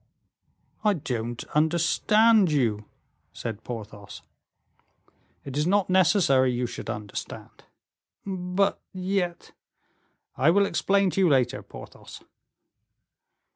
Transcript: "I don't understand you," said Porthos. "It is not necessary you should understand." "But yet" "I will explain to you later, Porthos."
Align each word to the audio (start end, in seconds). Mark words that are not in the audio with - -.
"I 0.83 0.95
don't 0.95 1.43
understand 1.53 2.51
you," 2.51 2.85
said 3.33 3.63
Porthos. 3.63 4.23
"It 5.45 5.55
is 5.55 5.67
not 5.67 5.91
necessary 5.91 6.51
you 6.51 6.65
should 6.65 6.89
understand." 6.89 7.65
"But 8.25 8.81
yet" 8.95 9.51
"I 10.45 10.49
will 10.49 10.65
explain 10.65 11.11
to 11.11 11.21
you 11.21 11.29
later, 11.29 11.61
Porthos." 11.61 12.23